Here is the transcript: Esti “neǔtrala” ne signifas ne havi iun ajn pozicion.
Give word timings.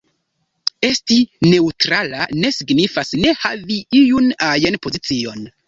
Esti 0.87 1.17
“neǔtrala” 1.49 2.21
ne 2.41 2.49
signifas 2.57 3.09
ne 3.21 3.37
havi 3.45 3.79
iun 4.03 4.33
ajn 4.51 4.83
pozicion. 4.85 5.41